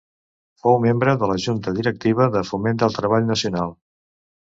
Fou 0.61 0.77
membre 0.85 1.11
de 1.23 1.27
la 1.31 1.35
junta 1.43 1.73
directiva 1.79 2.27
de 2.37 2.41
Foment 2.53 2.81
del 2.85 2.97
Treball 2.97 3.29
Nacional. 3.29 3.75